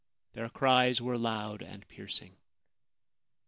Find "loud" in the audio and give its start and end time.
1.15-1.61